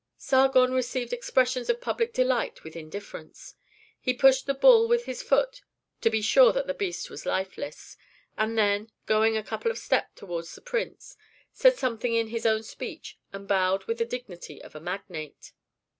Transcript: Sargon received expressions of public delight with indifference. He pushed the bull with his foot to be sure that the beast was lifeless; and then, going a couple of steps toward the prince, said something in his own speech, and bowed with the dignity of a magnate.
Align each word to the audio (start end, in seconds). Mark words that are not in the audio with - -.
Sargon 0.17 0.71
received 0.73 1.13
expressions 1.13 1.69
of 1.69 1.79
public 1.79 2.11
delight 2.11 2.63
with 2.63 2.75
indifference. 2.75 3.53
He 3.99 4.15
pushed 4.15 4.47
the 4.47 4.55
bull 4.55 4.87
with 4.87 5.05
his 5.05 5.21
foot 5.21 5.61
to 6.01 6.09
be 6.09 6.23
sure 6.23 6.51
that 6.53 6.65
the 6.65 6.73
beast 6.73 7.11
was 7.11 7.23
lifeless; 7.27 7.97
and 8.35 8.57
then, 8.57 8.91
going 9.05 9.37
a 9.37 9.43
couple 9.43 9.69
of 9.69 9.77
steps 9.77 10.13
toward 10.15 10.45
the 10.47 10.61
prince, 10.61 11.17
said 11.53 11.77
something 11.77 12.15
in 12.15 12.29
his 12.29 12.47
own 12.47 12.63
speech, 12.63 13.19
and 13.31 13.47
bowed 13.47 13.83
with 13.83 13.99
the 13.99 14.05
dignity 14.05 14.59
of 14.59 14.73
a 14.73 14.79
magnate. 14.79 15.51